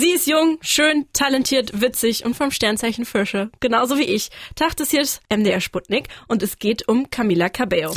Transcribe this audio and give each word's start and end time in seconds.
Sie 0.00 0.12
ist 0.12 0.26
jung, 0.26 0.56
schön, 0.62 1.04
talentiert, 1.12 1.82
witzig 1.82 2.24
und 2.24 2.34
vom 2.34 2.50
Sternzeichen 2.50 3.04
Fische. 3.04 3.50
Genauso 3.60 3.98
wie 3.98 4.04
ich. 4.04 4.30
Tag 4.54 4.74
des 4.76 4.90
hier 4.90 5.04
MDR 5.28 5.60
Sputnik 5.60 6.08
und 6.26 6.42
es 6.42 6.58
geht 6.58 6.88
um 6.88 7.10
Camila 7.10 7.50
Cabello. 7.50 7.92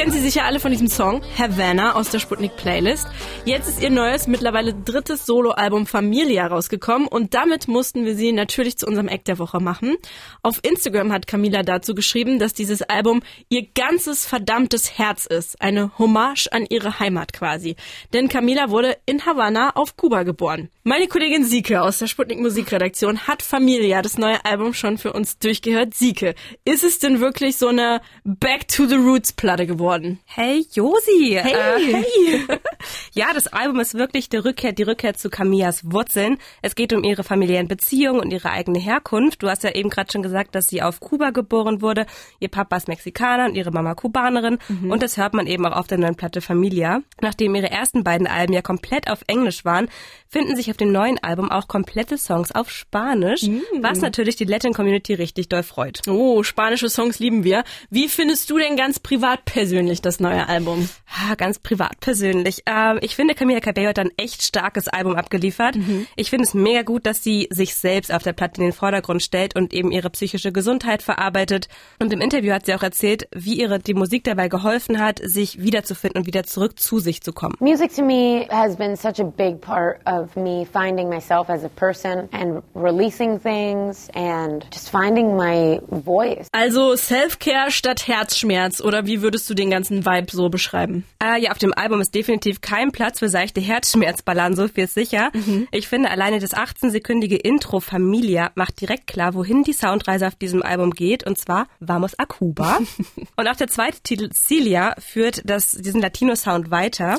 Kennen 0.00 0.12
Sie 0.12 0.20
sicher 0.20 0.46
alle 0.46 0.60
von 0.60 0.70
diesem 0.70 0.88
Song, 0.88 1.20
Havana 1.36 1.94
aus 1.94 2.08
der 2.08 2.20
Sputnik 2.20 2.56
Playlist. 2.56 3.06
Jetzt 3.44 3.68
ist 3.68 3.82
ihr 3.82 3.90
neues, 3.90 4.26
mittlerweile 4.26 4.72
drittes 4.72 5.26
Soloalbum 5.26 5.86
Familia 5.86 6.46
rausgekommen 6.46 7.06
und 7.06 7.34
damit 7.34 7.68
mussten 7.68 8.06
wir 8.06 8.16
sie 8.16 8.32
natürlich 8.32 8.78
zu 8.78 8.86
unserem 8.86 9.08
Act 9.08 9.28
der 9.28 9.38
Woche 9.38 9.60
machen. 9.60 9.98
Auf 10.42 10.60
Instagram 10.62 11.12
hat 11.12 11.26
Camila 11.26 11.62
dazu 11.62 11.94
geschrieben, 11.94 12.38
dass 12.38 12.54
dieses 12.54 12.80
Album 12.80 13.20
ihr 13.50 13.66
ganzes 13.74 14.24
verdammtes 14.24 14.96
Herz 14.96 15.26
ist. 15.26 15.60
Eine 15.60 15.98
Hommage 15.98 16.48
an 16.50 16.64
ihre 16.70 16.98
Heimat 16.98 17.34
quasi. 17.34 17.76
Denn 18.14 18.30
Camila 18.30 18.70
wurde 18.70 18.96
in 19.04 19.26
Havanna 19.26 19.76
auf 19.76 19.98
Kuba 19.98 20.22
geboren. 20.22 20.70
Meine 20.82 21.08
Kollegin 21.08 21.44
Sieke 21.44 21.82
aus 21.82 21.98
der 21.98 22.06
Sputnik 22.06 22.40
Musikredaktion 22.40 23.26
hat 23.26 23.42
Familia, 23.42 24.00
das 24.00 24.16
neue 24.16 24.42
Album, 24.46 24.72
schon 24.72 24.96
für 24.96 25.12
uns 25.12 25.38
durchgehört. 25.38 25.92
Sieke, 25.92 26.34
ist 26.64 26.84
es 26.84 27.00
denn 27.00 27.20
wirklich 27.20 27.58
so 27.58 27.68
eine 27.68 28.00
Back 28.24 28.66
to 28.68 28.86
the 28.86 28.96
Roots 28.96 29.34
Platte 29.34 29.66
geworden? 29.66 29.89
Geworden. 29.90 30.20
Hey 30.24 30.64
Josi. 30.72 31.38
Hey. 31.42 31.52
Äh, 31.52 32.04
hey. 32.04 32.58
ja, 33.12 33.32
das 33.34 33.48
Album 33.48 33.80
ist 33.80 33.94
wirklich 33.94 34.28
die 34.28 34.36
Rückkehr, 34.36 34.72
die 34.72 34.84
Rückkehr 34.84 35.14
zu 35.14 35.30
Camillas 35.30 35.90
Wurzeln. 35.90 36.38
Es 36.62 36.76
geht 36.76 36.92
um 36.92 37.02
ihre 37.02 37.24
familiären 37.24 37.66
Beziehungen 37.66 38.20
und 38.20 38.30
ihre 38.30 38.50
eigene 38.50 38.78
Herkunft. 38.78 39.42
Du 39.42 39.48
hast 39.48 39.64
ja 39.64 39.74
eben 39.74 39.90
gerade 39.90 40.12
schon 40.12 40.22
gesagt, 40.22 40.54
dass 40.54 40.68
sie 40.68 40.82
auf 40.82 41.00
Kuba 41.00 41.30
geboren 41.30 41.82
wurde. 41.82 42.06
Ihr 42.38 42.48
Papa 42.48 42.76
ist 42.76 42.86
Mexikaner 42.86 43.46
und 43.46 43.56
ihre 43.56 43.72
Mama 43.72 43.94
Kubanerin. 43.94 44.58
Mhm. 44.68 44.92
Und 44.92 45.02
das 45.02 45.16
hört 45.16 45.34
man 45.34 45.46
eben 45.46 45.66
auch 45.66 45.76
auf 45.76 45.88
der 45.88 45.98
neuen 45.98 46.14
Platte 46.14 46.40
Familia. 46.40 47.02
Nachdem 47.20 47.54
ihre 47.56 47.70
ersten 47.70 48.04
beiden 48.04 48.28
Alben 48.28 48.52
ja 48.52 48.62
komplett 48.62 49.10
auf 49.10 49.22
Englisch 49.26 49.64
waren, 49.64 49.88
finden 50.28 50.54
sich 50.54 50.70
auf 50.70 50.76
dem 50.76 50.92
neuen 50.92 51.18
Album 51.18 51.50
auch 51.50 51.66
komplette 51.66 52.16
Songs 52.16 52.52
auf 52.52 52.70
Spanisch, 52.70 53.42
mhm. 53.42 53.62
was 53.80 54.00
natürlich 54.00 54.36
die 54.36 54.44
Latin 54.44 54.72
Community 54.72 55.14
richtig 55.14 55.48
doll 55.48 55.64
freut. 55.64 56.02
Oh, 56.06 56.44
spanische 56.44 56.88
Songs 56.88 57.18
lieben 57.18 57.42
wir. 57.42 57.64
Wie 57.90 58.08
findest 58.08 58.48
du 58.50 58.58
denn 58.58 58.76
ganz 58.76 59.00
privat 59.00 59.44
persönlich 59.44 59.79
persönlich 59.80 60.02
das 60.02 60.20
neue 60.20 60.46
Album? 60.46 60.88
Ha, 61.10 61.34
ganz 61.34 61.58
privat 61.58 61.98
persönlich. 61.98 62.62
Ähm, 62.66 62.98
ich 63.02 63.16
finde, 63.16 63.34
Camila 63.34 63.58
Cabello 63.58 63.88
hat 63.88 63.98
ein 63.98 64.12
echt 64.16 64.42
starkes 64.42 64.86
Album 64.86 65.16
abgeliefert. 65.16 65.74
Mhm. 65.74 66.06
Ich 66.14 66.30
finde 66.30 66.44
es 66.44 66.54
mega 66.54 66.82
gut, 66.82 67.04
dass 67.04 67.24
sie 67.24 67.48
sich 67.50 67.74
selbst 67.74 68.12
auf 68.12 68.22
der 68.22 68.32
Platte 68.32 68.60
in 68.60 68.68
den 68.68 68.72
Vordergrund 68.72 69.20
stellt 69.20 69.56
und 69.56 69.74
eben 69.74 69.90
ihre 69.90 70.08
psychische 70.10 70.52
Gesundheit 70.52 71.02
verarbeitet. 71.02 71.68
Und 71.98 72.12
im 72.12 72.20
Interview 72.20 72.52
hat 72.52 72.66
sie 72.66 72.74
auch 72.74 72.82
erzählt, 72.84 73.26
wie 73.34 73.60
ihre 73.60 73.80
die 73.80 73.94
Musik 73.94 74.22
dabei 74.22 74.48
geholfen 74.48 75.00
hat, 75.00 75.20
sich 75.22 75.60
wiederzufinden 75.60 76.20
und 76.20 76.26
wieder 76.28 76.44
zurück 76.44 76.78
zu 76.78 77.00
sich 77.00 77.22
zu 77.22 77.32
kommen. 77.32 77.56
Music 77.58 77.92
to 77.94 78.04
me 78.04 78.46
has 78.48 78.76
been 78.76 78.94
such 78.94 79.18
a 79.18 79.24
big 79.24 79.60
part 79.60 79.98
of 80.06 80.36
me 80.36 80.64
finding 80.72 81.08
myself 81.08 81.50
as 81.50 81.64
a 81.64 81.68
person 81.70 82.28
and 82.30 82.62
releasing 82.74 83.40
things 83.40 84.08
and 84.14 84.64
just 84.72 84.90
finding 84.90 85.36
my 85.36 85.80
voice. 86.04 86.46
Also 86.52 86.94
Self-Care 86.94 87.72
statt 87.72 88.06
Herzschmerz 88.06 88.80
oder 88.80 89.06
wie 89.06 89.22
würdest 89.22 89.50
du 89.50 89.54
den 89.54 89.70
ganzen 89.70 90.06
Vibe 90.06 90.30
so 90.30 90.48
beschreiben? 90.48 90.99
Äh, 91.22 91.40
ja, 91.42 91.50
auf 91.50 91.58
dem 91.58 91.72
Album 91.74 92.00
ist 92.00 92.14
definitiv 92.14 92.60
kein 92.60 92.92
Platz 92.92 93.18
für 93.18 93.28
seichte 93.28 93.60
Herzschmerzballern, 93.60 94.56
so 94.56 94.68
viel 94.68 94.84
ist 94.84 94.94
sicher. 94.94 95.30
Mhm. 95.32 95.68
Ich 95.72 95.88
finde, 95.88 96.10
alleine 96.10 96.38
das 96.38 96.54
18-sekündige 96.54 97.36
Intro 97.36 97.80
Familia 97.80 98.50
macht 98.54 98.80
direkt 98.80 99.06
klar, 99.06 99.34
wohin 99.34 99.62
die 99.62 99.72
Soundreise 99.72 100.26
auf 100.26 100.34
diesem 100.34 100.62
Album 100.62 100.90
geht, 100.92 101.26
und 101.26 101.38
zwar 101.38 101.66
Vamos 101.80 102.18
a 102.18 102.26
Cuba. 102.26 102.78
und 103.36 103.48
auch 103.48 103.56
der 103.56 103.68
zweite 103.68 104.00
Titel 104.00 104.30
Celia 104.30 104.94
führt 104.98 105.42
das, 105.44 105.72
diesen 105.72 106.00
Latino-Sound 106.00 106.70
weiter. 106.70 107.16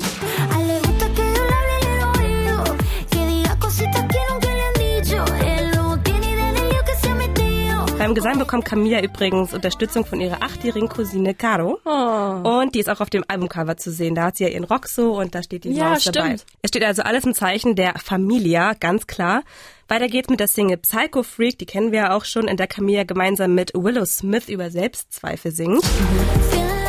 Beim 8.02 8.16
Gesang 8.16 8.36
bekommt 8.36 8.64
Camilla 8.64 9.00
übrigens 9.00 9.54
Unterstützung 9.54 10.04
von 10.04 10.20
ihrer 10.20 10.42
achtjährigen 10.42 10.88
Cousine 10.88 11.34
Caro. 11.34 11.78
Oh. 11.84 12.60
Und 12.60 12.74
die 12.74 12.80
ist 12.80 12.90
auch 12.90 12.98
auf 12.98 13.10
dem 13.10 13.22
Albumcover 13.28 13.76
zu 13.76 13.92
sehen. 13.92 14.16
Da 14.16 14.24
hat 14.24 14.38
sie 14.38 14.42
ja 14.42 14.50
ihren 14.50 14.64
Rock 14.64 14.88
so 14.88 15.16
und 15.20 15.36
da 15.36 15.42
steht 15.44 15.62
die 15.62 15.70
ja, 15.70 15.90
Maus 15.90 16.02
dabei. 16.02 16.34
Es 16.62 16.70
steht 16.70 16.82
also 16.82 17.02
alles 17.02 17.24
im 17.24 17.32
Zeichen 17.32 17.76
der 17.76 17.94
Familia, 18.00 18.72
ganz 18.74 19.06
klar. 19.06 19.44
Weiter 19.86 20.08
geht's 20.08 20.28
mit 20.28 20.40
der 20.40 20.48
Single 20.48 20.78
Psycho 20.78 21.22
Freak, 21.22 21.58
die 21.58 21.66
kennen 21.66 21.92
wir 21.92 22.00
ja 22.00 22.16
auch 22.16 22.24
schon, 22.24 22.48
in 22.48 22.56
der 22.56 22.66
Camilla 22.66 23.04
gemeinsam 23.04 23.54
mit 23.54 23.70
Willow 23.72 24.04
Smith 24.04 24.48
über 24.48 24.68
Selbstzweifel 24.68 25.52
singt. 25.52 25.84
Mhm. 25.84 26.81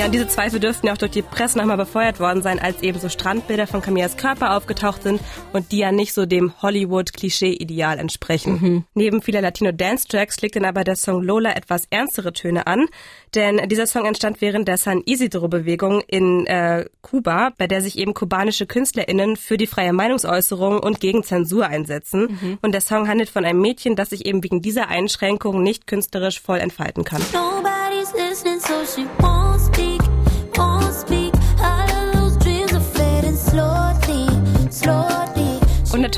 Ja, 0.00 0.06
und 0.06 0.12
diese 0.12 0.28
Zweifel 0.28 0.60
dürften 0.60 0.86
ja 0.86 0.94
auch 0.94 0.96
durch 0.96 1.10
die 1.10 1.20
Presse 1.20 1.58
nochmal 1.58 1.76
befeuert 1.76 2.20
worden 2.20 2.40
sein, 2.40 2.58
als 2.58 2.82
eben 2.82 2.98
so 2.98 3.10
Strandbilder 3.10 3.66
von 3.66 3.82
Camillas 3.82 4.16
Körper 4.16 4.56
aufgetaucht 4.56 5.02
sind 5.02 5.20
und 5.52 5.72
die 5.72 5.76
ja 5.76 5.92
nicht 5.92 6.14
so 6.14 6.24
dem 6.24 6.54
Hollywood-Klischee-Ideal 6.62 7.98
entsprechen. 7.98 8.52
Mhm. 8.52 8.84
Neben 8.94 9.20
vieler 9.20 9.42
Latino-Dance-Tracks 9.42 10.36
schlägt 10.36 10.56
dann 10.56 10.64
aber 10.64 10.84
der 10.84 10.96
Song 10.96 11.22
Lola 11.22 11.54
etwas 11.54 11.82
ernstere 11.90 12.32
Töne 12.32 12.66
an, 12.66 12.86
denn 13.34 13.68
dieser 13.68 13.86
Song 13.86 14.06
entstand 14.06 14.40
während 14.40 14.68
der 14.68 14.78
San 14.78 15.02
Isidro-Bewegung 15.04 16.00
in 16.06 16.46
äh, 16.46 16.86
Kuba, 17.02 17.50
bei 17.58 17.66
der 17.66 17.82
sich 17.82 17.98
eben 17.98 18.14
kubanische 18.14 18.64
KünstlerInnen 18.64 19.36
für 19.36 19.58
die 19.58 19.66
freie 19.66 19.92
Meinungsäußerung 19.92 20.80
und 20.80 21.00
gegen 21.00 21.24
Zensur 21.24 21.66
einsetzen. 21.66 22.38
Mhm. 22.40 22.58
Und 22.62 22.72
der 22.72 22.80
Song 22.80 23.06
handelt 23.06 23.28
von 23.28 23.44
einem 23.44 23.60
Mädchen, 23.60 23.96
das 23.96 24.08
sich 24.08 24.24
eben 24.24 24.42
wegen 24.42 24.62
dieser 24.62 24.88
Einschränkung 24.88 25.62
nicht 25.62 25.86
künstlerisch 25.86 26.40
voll 26.40 26.60
entfalten 26.60 27.04
kann. 27.04 27.20
Nobody's 27.34 28.14
listening, 28.14 28.60
so 28.60 28.86
she 28.86 29.06
won't 29.18 29.39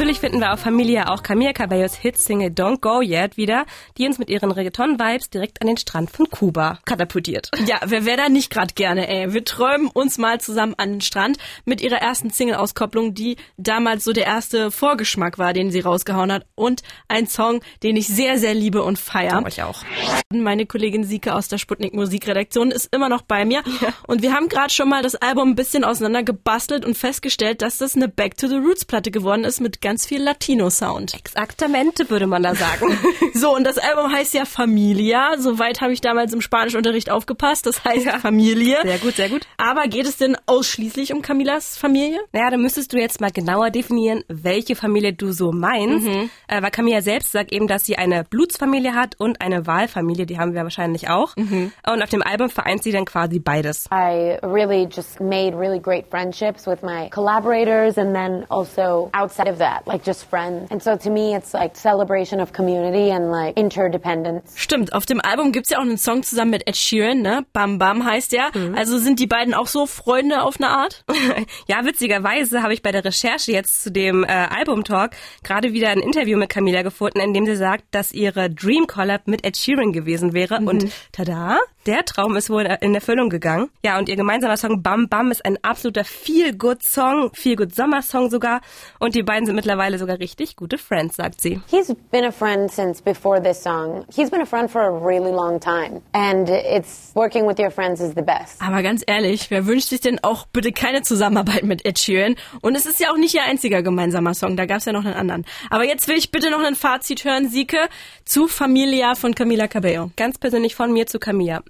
natürlich 0.03 0.21
finden 0.21 0.41
wir 0.41 0.53
auf 0.53 0.59
Familie 0.59 1.09
auch 1.09 1.23
Camila 1.23 1.53
Cabellos 1.53 1.95
Hitsingle 1.95 2.49
Don't 2.49 2.81
Go 2.81 3.03
Yet 3.03 3.37
wieder, 3.37 3.67
die 3.99 4.07
uns 4.07 4.19
mit 4.19 4.31
ihren 4.31 4.51
Reggaeton-Vibes 4.51 5.31
direkt 5.31 5.61
an 5.63 5.69
den 5.69 5.77
Strand 5.77 6.11
von 6.11 6.29
Kuba 6.29 6.81
katapultiert. 6.85 7.51
Ja, 7.67 7.79
wer 7.85 8.05
wäre 8.05 8.17
da 8.17 8.29
nicht 8.29 8.51
gerade 8.51 8.75
gerne, 8.75 9.07
ey. 9.09 9.33
Wir 9.33 9.45
träumen 9.45 9.87
uns 9.87 10.19
mal 10.19 10.41
zusammen 10.41 10.75
an 10.77 10.91
den 10.91 11.01
Strand 11.03 11.39
mit 11.67 11.81
ihrer 11.81 11.99
ersten 11.99 12.31
Single-Auskopplung, 12.31 13.15
die 13.15 13.37
damals 13.57 14.03
so 14.03 14.13
der 14.13 14.27
erste 14.27 14.73
Vorgeschmack 14.73 15.39
war, 15.39 15.53
den 15.53 15.71
sie 15.71 15.79
rausgehauen 15.79 16.33
hat. 16.33 16.47
Und 16.57 16.83
ein 17.07 17.29
Song, 17.29 17.61
den 17.85 17.95
ich 17.95 18.09
sehr, 18.09 18.39
sehr 18.39 18.55
liebe 18.55 18.83
und 18.83 18.99
feiere. 18.99 19.45
Ich 19.47 19.63
auch. 19.63 19.85
Meine 20.33 20.67
Kollegin 20.67 21.05
Sike 21.05 21.33
aus 21.33 21.47
der 21.47 21.59
Sputnik 21.59 21.95
Musikredaktion 21.95 22.73
ist 22.73 22.93
immer 22.93 23.09
noch 23.09 23.23
bei 23.23 23.45
mir. 23.45 23.63
Ja. 23.81 23.93
Und 24.09 24.23
wir 24.23 24.33
haben 24.33 24.49
gerade 24.49 24.73
schon 24.73 24.89
mal 24.89 25.03
das 25.03 25.15
Album 25.15 25.51
ein 25.51 25.55
bisschen 25.55 25.85
auseinander 25.85 26.25
gebastelt 26.25 26.85
und 26.85 26.97
festgestellt, 26.97 27.63
dass 27.63 27.79
das 27.79 27.95
eine 27.95 28.09
Back 28.09 28.37
to 28.37 28.49
the 28.49 28.57
Roots 28.57 28.85
Platte 28.85 29.13
geworden 29.13 29.45
ist 29.45 29.61
mit 29.61 29.73
mit 29.73 29.81
ganz 29.93 30.07
viel 30.07 30.23
Latino-Sound. 30.23 31.13
Exaktamente, 31.13 32.09
würde 32.09 32.27
man 32.27 32.43
da 32.43 32.55
sagen. 32.55 32.99
so, 33.35 33.55
und 33.55 33.65
das 33.65 33.77
Album 33.77 34.11
heißt 34.11 34.33
ja 34.33 34.47
Familia. 34.47 35.37
Soweit 35.37 35.83
habe 35.83 35.93
ich 35.93 36.01
damals 36.01 36.33
im 36.33 36.41
Spanischunterricht 36.41 37.11
aufgepasst. 37.11 37.67
Das 37.67 37.85
heißt 37.85 38.07
ja. 38.07 38.19
Familie. 38.19 38.79
Sehr 38.83 38.97
gut, 38.97 39.17
sehr 39.17 39.29
gut. 39.29 39.47
Aber 39.59 39.83
geht 39.89 40.07
es 40.07 40.17
denn 40.17 40.35
ausschließlich 40.47 41.13
um 41.13 41.21
Camillas 41.21 41.77
Familie? 41.77 42.21
Naja, 42.33 42.49
dann 42.49 42.63
müsstest 42.63 42.95
du 42.95 42.97
jetzt 42.97 43.21
mal 43.21 43.31
genauer 43.31 43.69
definieren, 43.69 44.25
welche 44.29 44.75
Familie 44.75 45.13
du 45.13 45.31
so 45.31 45.53
meinst. 45.53 46.07
Mhm. 46.07 46.31
Äh, 46.49 46.63
weil 46.63 46.71
Camilla 46.71 47.03
selbst 47.03 47.33
sagt 47.33 47.53
eben, 47.53 47.67
dass 47.67 47.85
sie 47.85 47.99
eine 47.99 48.25
Blutsfamilie 48.25 48.95
hat 48.95 49.17
und 49.19 49.43
eine 49.43 49.67
Wahlfamilie. 49.67 50.25
Die 50.25 50.39
haben 50.39 50.55
wir 50.55 50.63
wahrscheinlich 50.63 51.11
auch. 51.11 51.37
Mhm. 51.37 51.71
Und 51.87 52.03
auf 52.03 52.09
dem 52.09 52.23
Album 52.23 52.49
vereint 52.49 52.83
sie 52.83 52.93
dann 52.93 53.05
quasi 53.05 53.41
beides. 53.41 53.91
I 53.93 54.39
really 54.43 54.89
just 54.91 55.21
made 55.21 55.55
really 55.55 55.81
great 55.81 56.07
friendships 56.09 56.67
with 56.67 56.81
my 56.81 57.11
collaborators 57.11 57.99
and 57.99 58.15
then 58.15 58.47
also 58.49 59.11
outside 59.13 59.51
of 59.51 59.59
that, 59.59 59.82
like 59.87 60.05
just 60.05 60.25
friends. 60.25 60.71
And 60.71 60.83
so 60.83 60.97
to 60.97 61.11
me, 61.11 61.35
it's 61.35 61.53
like 61.53 61.77
celebration 61.77 62.41
of 62.41 62.53
community 62.53 63.11
and 63.11 63.31
like 63.31 63.57
interdependence. 63.57 64.55
Stimmt, 64.57 64.93
auf 64.93 65.07
dem 65.07 65.21
Album 65.21 65.53
gibt's 65.53 65.71
ja 65.71 65.79
auch 65.79 65.83
einen 65.83 65.99
Song 65.99 66.23
zusammen 66.23 66.53
mit 66.53 66.67
Ed 66.67 66.77
Sheeran, 66.77 67.23
ne? 67.23 67.45
Bam 67.53 67.79
Bam 67.79 68.05
heißt 68.05 68.33
der. 68.33 68.51
Mhm. 68.55 68.75
Also 68.77 68.99
sind 68.99 69.19
die 69.19 69.27
beiden 69.27 69.55
auch 69.55 69.67
so 69.67 69.87
Freunde 69.87 70.43
auf 70.43 70.57
eine 70.59 70.71
Art? 70.71 71.05
ja, 71.69 71.85
witzigerweise 71.85 72.63
habe 72.63 72.75
ich 72.75 72.83
bei 72.83 72.93
der 72.93 73.05
Recherche 73.05 73.53
jetzt 73.53 73.83
zu 73.83 73.91
dem 73.91 74.25
äh, 74.25 74.29
Album-Talk 74.29 75.13
gerade 75.43 75.73
wieder 75.73 75.91
ein 75.91 76.01
Interview 76.01 76.39
mit 76.39 76.49
Camila 76.49 76.83
gefunden, 76.83 77.21
in 77.21 77.35
dem 77.35 77.47
sie 77.47 77.57
sagt, 77.57 77.85
dass 77.91 78.13
ihre 78.13 78.51
Dream 78.51 78.87
Collab 78.87 79.27
mit 79.27 79.45
Ed 79.45 79.57
Sheeran 79.57 79.93
gewesen 79.93 80.33
wäre. 80.33 80.61
Mhm. 80.61 80.69
Und 80.69 80.93
tada, 81.13 81.59
Der 81.87 82.05
Traum 82.05 82.37
ist 82.37 82.49
wohl 82.49 82.63
in 82.81 82.95
Erfüllung 82.95 83.29
gegangen. 83.29 83.69
Ja, 83.85 83.99
und 83.99 84.09
ihr 84.09 84.15
gemeinsamer 84.15 84.57
Song 84.57 84.83
Bam 84.83 85.09
Bam 85.09 85.33
ist 85.33 85.45
ein 85.45 85.59
absoluter 85.63 86.05
Feel-Good-Song, 86.05 87.33
Feel-Good-Sommer-Song 87.35 88.31
sogar. 88.31 88.61
Und 89.01 89.17
die 89.17 89.25
beiden 89.25 89.47
sind 89.47 89.57
mittlerweile 89.57 89.99
sogar 89.99 90.21
richtig 90.21 90.55
gute 90.55 90.79
Friends, 90.79 91.17
sagt 91.17 91.41
sie. 91.41 91.61
He's 91.67 91.93
been 92.13 92.25
a 92.25 92.31
friend 92.31 92.71
since 92.71 93.03
before 93.03 93.43
this 93.43 93.61
song. 93.61 94.05
He's 94.15 94.31
been 94.31 94.41
a 94.41 94.47
friend 94.47 94.71
for 94.71 94.83
a 94.83 94.91
really 94.91 95.33
long 95.33 95.59
time. 95.59 96.03
And 96.13 96.49
it's 96.49 97.11
working 97.17 97.49
with 97.49 97.59
your 97.59 97.73
friends 97.73 98.01
is 98.01 98.15
the 98.15 98.23
best. 98.23 98.63
Aber 98.63 98.85
ganz 98.85 99.03
ehrlich, 99.05 99.51
wer 99.51 99.67
wünscht 99.67 99.89
sich 99.89 100.01
denn 100.01 100.23
auch 100.23 100.47
bitte 100.47 100.71
keine 100.71 101.03
Zusammenarbeit 101.03 101.65
mit 101.65 101.85
Ed 101.85 101.99
Sheeran? 101.99 102.37
Und 102.61 102.77
es 102.77 102.87
ist 102.87 103.01
ja 103.01 103.11
auch 103.11 103.17
nicht 103.17 103.35
ihr 103.35 103.43
einziger 103.43 103.83
gemeinsamer 103.83 104.35
Song, 104.35 104.57
da 104.57 104.67
gab 104.67 104.79
es 104.79 104.85
ja 104.85 104.93
noch 104.93 105.05
einen 105.05 105.15
anderen. 105.15 105.45
Aber 105.69 105.83
jetzt 105.83 106.07
will 106.07 106.17
ich 106.17 106.31
bitte 106.31 106.49
noch 106.49 106.63
ein 106.63 106.77
Fazit 106.77 107.25
hören, 107.25 107.49
Sieke, 107.49 107.89
zu 108.25 108.47
Familia 108.47 109.17
von 109.17 109.35
Camila 109.35 109.67
Cabello. 109.67 110.13
Ganz 110.17 110.39
persönlich 110.39 110.77
von 110.77 110.93
mir 110.93 111.09
zu 111.09 111.19
Camilla. 111.19 111.61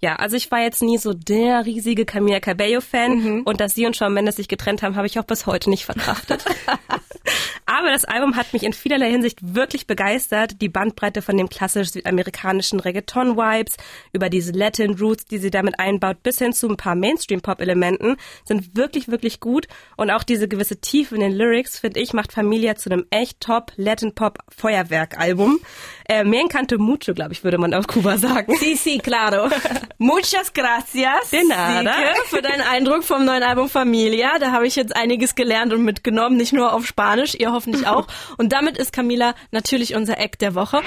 Ja, 0.00 0.16
also 0.16 0.36
ich 0.36 0.50
war 0.50 0.60
jetzt 0.60 0.82
nie 0.82 0.98
so 0.98 1.12
der 1.12 1.66
riesige 1.66 2.04
Camilla 2.04 2.40
Cabello-Fan 2.40 3.18
mhm. 3.18 3.42
und 3.42 3.60
dass 3.60 3.74
sie 3.74 3.86
und 3.86 3.96
Shawn 3.96 4.14
Mendes 4.14 4.36
sich 4.36 4.48
getrennt 4.48 4.82
haben, 4.82 4.96
habe 4.96 5.06
ich 5.06 5.18
auch 5.18 5.24
bis 5.24 5.46
heute 5.46 5.70
nicht 5.70 5.84
verkraftet. 5.84 6.44
Aber 7.66 7.90
das 7.90 8.04
Album 8.04 8.36
hat 8.36 8.52
mich 8.52 8.64
in 8.64 8.72
vielerlei 8.72 9.10
Hinsicht 9.10 9.38
wirklich 9.40 9.86
begeistert. 9.86 10.60
Die 10.60 10.68
Bandbreite 10.68 11.22
von 11.22 11.36
dem 11.36 11.48
klassisch 11.48 11.90
südamerikanischen 11.90 12.80
Reggaeton-Vibes 12.80 13.76
über 14.12 14.28
diese 14.28 14.52
Latin 14.52 14.98
Roots, 14.98 15.26
die 15.26 15.38
sie 15.38 15.50
damit 15.50 15.78
einbaut, 15.78 16.22
bis 16.22 16.38
hin 16.38 16.52
zu 16.52 16.68
ein 16.68 16.76
paar 16.76 16.94
Mainstream-Pop-Elementen 16.94 18.16
sind 18.44 18.76
wirklich, 18.76 19.08
wirklich 19.08 19.40
gut. 19.40 19.68
Und 19.96 20.10
auch 20.10 20.22
diese 20.22 20.48
gewisse 20.48 20.80
Tiefe 20.80 21.14
in 21.14 21.20
den 21.20 21.32
Lyrics, 21.32 21.78
finde 21.78 22.00
ich, 22.00 22.12
macht 22.12 22.32
Familia 22.32 22.74
zu 22.74 22.90
einem 22.90 23.06
echt 23.10 23.40
top 23.40 23.72
Latin-Pop-Feuerwerk-Album. 23.76 25.60
Äh, 26.08 26.24
me 26.24 26.40
encanta 26.40 26.76
mucho, 26.78 27.14
glaube 27.14 27.32
ich, 27.32 27.44
würde 27.44 27.58
man 27.58 27.74
auf 27.74 27.86
Kuba 27.86 28.18
sagen. 28.18 28.54
Sí, 28.58 28.74
sí, 28.74 28.98
claro. 29.32 29.50
Muchas 29.98 30.52
gracias, 30.52 31.30
De 31.30 31.44
nada. 31.44 31.94
Sieke, 31.94 32.26
für 32.26 32.42
deinen 32.42 32.62
Eindruck 32.62 33.04
vom 33.04 33.24
neuen 33.24 33.42
Album 33.42 33.68
Familia. 33.68 34.38
Da 34.38 34.52
habe 34.52 34.66
ich 34.66 34.76
jetzt 34.76 34.94
einiges 34.94 35.34
gelernt 35.34 35.72
und 35.72 35.84
mitgenommen, 35.84 36.36
nicht 36.36 36.52
nur 36.52 36.72
auf 36.72 36.86
Spanisch, 36.86 37.34
ihr 37.38 37.52
hoffentlich 37.52 37.86
auch. 37.86 38.06
Und 38.36 38.52
damit 38.52 38.76
ist 38.78 38.92
Camila 38.92 39.34
natürlich 39.50 39.94
unser 39.94 40.18
Eck 40.18 40.38
der 40.38 40.54
Woche. 40.54 40.82